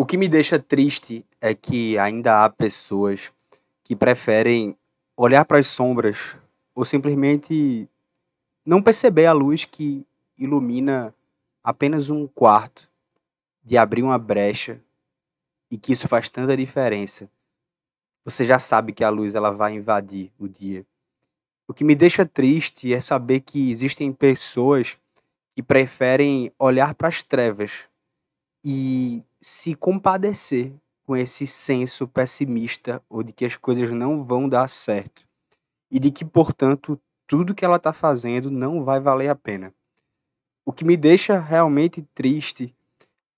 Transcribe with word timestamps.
O 0.00 0.06
que 0.06 0.16
me 0.16 0.28
deixa 0.28 0.58
triste 0.58 1.26
é 1.42 1.54
que 1.54 1.98
ainda 1.98 2.42
há 2.42 2.48
pessoas 2.48 3.30
que 3.84 3.94
preferem 3.94 4.74
olhar 5.14 5.44
para 5.44 5.58
as 5.58 5.66
sombras 5.66 6.16
ou 6.74 6.86
simplesmente 6.86 7.86
não 8.64 8.82
perceber 8.82 9.26
a 9.26 9.34
luz 9.34 9.66
que 9.66 10.06
ilumina 10.38 11.14
apenas 11.62 12.08
um 12.08 12.26
quarto, 12.26 12.88
de 13.62 13.76
abrir 13.76 14.02
uma 14.02 14.16
brecha 14.16 14.80
e 15.70 15.76
que 15.76 15.92
isso 15.92 16.08
faz 16.08 16.30
tanta 16.30 16.56
diferença. 16.56 17.30
Você 18.24 18.46
já 18.46 18.58
sabe 18.58 18.94
que 18.94 19.04
a 19.04 19.10
luz 19.10 19.34
ela 19.34 19.50
vai 19.50 19.74
invadir 19.74 20.32
o 20.38 20.48
dia. 20.48 20.82
O 21.68 21.74
que 21.74 21.84
me 21.84 21.94
deixa 21.94 22.24
triste 22.24 22.94
é 22.94 23.02
saber 23.02 23.40
que 23.40 23.70
existem 23.70 24.14
pessoas 24.14 24.96
que 25.54 25.62
preferem 25.62 26.50
olhar 26.58 26.94
para 26.94 27.08
as 27.08 27.22
trevas 27.22 27.89
e 28.64 29.22
se 29.40 29.74
compadecer 29.74 30.72
com 31.06 31.16
esse 31.16 31.46
senso 31.46 32.06
pessimista 32.06 33.02
ou 33.08 33.22
de 33.22 33.32
que 33.32 33.44
as 33.44 33.56
coisas 33.56 33.90
não 33.90 34.22
vão 34.24 34.48
dar 34.48 34.68
certo 34.68 35.26
e 35.90 35.98
de 35.98 36.10
que, 36.10 36.24
portanto, 36.24 37.00
tudo 37.26 37.54
que 37.54 37.64
ela 37.64 37.76
está 37.76 37.92
fazendo 37.92 38.50
não 38.50 38.84
vai 38.84 39.00
valer 39.00 39.28
a 39.28 39.34
pena. 39.34 39.72
O 40.64 40.72
que 40.72 40.84
me 40.84 40.96
deixa 40.96 41.38
realmente 41.38 42.02
triste 42.14 42.74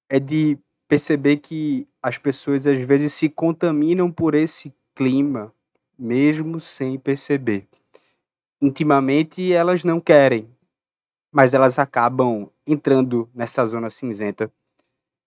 é 0.09 0.21
de 0.21 0.59
perceber 0.87 1.39
que 1.39 1.89
as 2.03 2.19
pessoas 2.19 2.67
às 2.67 2.79
vezes 2.81 3.15
se 3.15 3.29
contaminam 3.29 4.11
por 4.11 4.35
esse 4.35 4.75
clima, 4.95 5.53
mesmo 5.99 6.61
sem 6.61 6.99
perceber. 6.99 7.67
Intimamente 8.61 9.53
elas 9.53 9.85
não 9.85 10.01
querem, 10.01 10.47
mas 11.31 11.55
elas 11.55 11.79
acabam 11.79 12.51
entrando 12.67 13.31
nessa 13.35 13.65
zona 13.65 13.89
cinzenta 13.89 14.53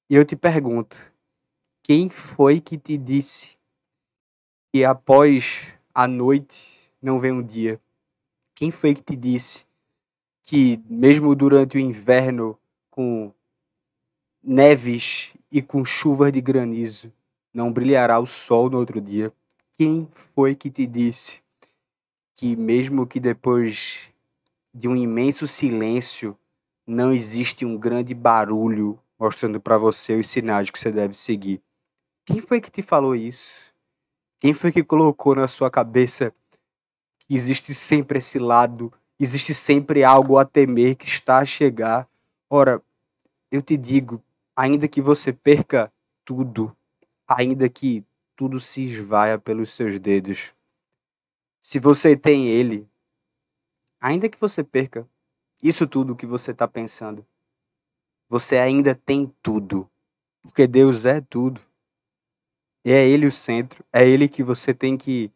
e 0.10 0.16
eu 0.16 0.24
te 0.24 0.36
pergunto: 0.36 0.98
quem 1.82 2.10
foi 2.10 2.62
que 2.62 2.78
te 2.78 2.98
disse 2.98 3.58
que 4.72 4.84
após 4.84 5.68
a 5.94 6.08
noite 6.08 6.90
não 7.02 7.20
vem 7.20 7.32
um 7.32 7.44
dia? 7.44 7.80
Quem 8.54 8.72
foi 8.72 8.94
que 8.94 9.02
te 9.02 9.16
disse 9.16 9.66
que, 10.44 10.82
mesmo 10.88 11.36
durante 11.36 11.78
o 11.78 11.80
inverno, 11.80 12.58
com 12.90 13.34
neves 14.44 15.34
e 15.52 15.62
com 15.62 15.84
chuvas 15.84 16.32
de 16.32 16.40
granizo, 16.40 17.12
não 17.54 17.72
brilhará 17.72 18.20
o 18.20 18.28
sol 18.28 18.70
no 18.70 18.78
outro 18.78 19.02
dia? 19.02 19.34
Quem 19.78 20.08
foi 20.34 20.56
que 20.56 20.70
te 20.70 20.86
disse 20.86 21.42
que, 22.36 22.56
mesmo 22.56 23.08
que 23.08 23.20
depois 23.20 24.08
de 24.74 24.88
um 24.88 24.96
imenso 24.96 25.48
silêncio, 25.48 26.38
não 26.86 27.12
existe 27.12 27.66
um 27.66 27.78
grande 27.78 28.14
barulho 28.14 29.00
mostrando 29.20 29.60
para 29.60 29.78
você 29.78 30.16
os 30.20 30.30
sinais 30.30 30.70
que 30.70 30.78
você 30.78 30.92
deve 30.92 31.14
seguir. 31.16 31.62
Quem 32.26 32.42
foi 32.42 32.60
que 32.60 32.72
te 32.72 32.82
falou 32.82 33.16
isso? 33.16 33.60
Quem 34.40 34.54
foi 34.54 34.72
que 34.72 34.84
colocou 34.84 35.36
na 35.36 35.48
sua 35.48 35.70
cabeça 35.72 36.34
que 37.20 37.34
existe 37.34 37.74
sempre 37.74 38.20
esse 38.20 38.38
lado, 38.38 38.92
existe 39.20 39.54
sempre 39.54 40.04
algo 40.04 40.38
a 40.38 40.46
temer 40.46 40.96
que 40.96 41.06
está 41.06 41.40
a 41.40 41.46
chegar? 41.46 42.08
Ora, 42.50 42.82
eu 43.52 43.62
te 43.62 43.78
digo, 43.78 44.22
ainda 44.56 44.88
que 44.88 45.02
você 45.02 45.32
perca 45.32 45.92
tudo, 46.24 46.76
ainda 47.28 47.70
que 47.70 48.04
tudo 48.36 48.60
se 48.60 48.84
esvaia 48.84 49.40
pelos 49.40 49.74
seus 49.74 50.00
dedos, 50.00 50.52
se 51.62 51.80
você 51.80 52.16
tem 52.16 52.48
ele, 52.48 52.88
ainda 54.00 54.30
que 54.30 54.40
você 54.40 54.64
perca 54.64 55.08
isso 55.64 55.88
tudo 55.88 56.16
que 56.16 56.26
você 56.26 56.52
está 56.52 56.68
pensando, 56.68 57.26
você 58.30 58.58
ainda 58.58 58.96
tem 58.96 59.34
tudo. 59.42 59.90
Porque 60.42 60.68
Deus 60.68 61.06
é 61.06 61.22
tudo. 61.22 61.62
E 62.84 62.92
é 62.92 63.08
Ele 63.08 63.26
o 63.26 63.32
centro. 63.32 63.84
É 63.92 64.08
Ele 64.08 64.28
que 64.28 64.44
você 64.44 64.74
tem 64.74 64.98
que 64.98 65.32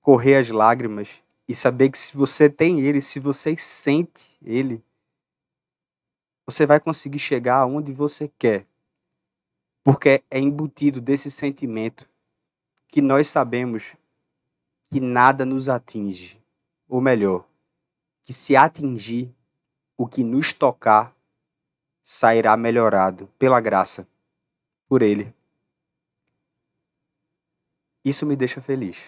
correr 0.00 0.36
as 0.36 0.48
lágrimas 0.48 1.08
e 1.48 1.54
saber 1.54 1.90
que 1.90 1.98
se 1.98 2.16
você 2.16 2.48
tem 2.48 2.80
Ele, 2.80 3.00
se 3.00 3.18
você 3.18 3.56
sente 3.56 4.36
Ele, 4.42 4.82
você 6.46 6.66
vai 6.66 6.80
conseguir 6.80 7.18
chegar 7.18 7.58
aonde 7.58 7.92
você 7.92 8.30
quer. 8.38 8.66
Porque 9.84 10.22
é 10.30 10.38
embutido 10.38 11.00
desse 11.00 11.30
sentimento 11.30 12.08
que 12.88 13.00
nós 13.00 13.28
sabemos 13.28 13.96
que 14.90 15.00
nada 15.00 15.44
nos 15.44 15.68
atinge. 15.68 16.40
Ou 16.88 17.00
melhor, 17.00 17.46
que 18.24 18.32
se 18.32 18.54
atingir 18.54 19.34
o 19.96 20.06
que 20.06 20.22
nos 20.22 20.52
tocar, 20.52 21.16
sairá 22.02 22.56
melhorado 22.56 23.28
pela 23.38 23.60
graça, 23.60 24.06
por 24.88 25.02
Ele. 25.02 25.32
Isso 28.04 28.26
me 28.26 28.34
deixa 28.34 28.60
feliz. 28.60 28.98